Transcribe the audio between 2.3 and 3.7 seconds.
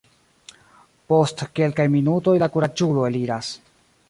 la kuraĝulo eliras.